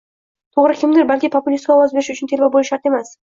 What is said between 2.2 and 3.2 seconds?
telba bo‘lish shart emas